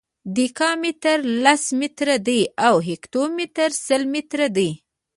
دیکا 0.35 0.69
متر 0.81 1.19
لس 1.43 1.63
متره 1.79 2.15
دی 2.27 2.39
او 2.67 2.75
هکتو 2.87 3.21
متر 3.37 3.69
سل 3.85 4.01
متره 4.13 4.47
دی. 4.57 4.69